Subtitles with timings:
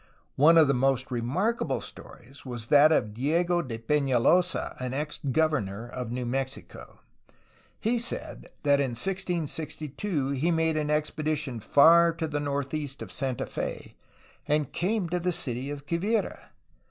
[0.35, 5.87] One of the most remarkable stories was that of Diego de Pefialosa, an ex governor
[5.87, 7.01] of New Mexico.
[7.79, 13.45] He said that in 1662 he made an expedition far to the northeast of Santa
[13.45, 13.93] Fe,
[14.47, 16.49] and came to the city of Quivira.